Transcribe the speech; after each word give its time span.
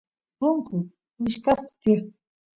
punku 0.37 0.75
wichqasqa 1.21 1.69
tiyan 1.81 2.05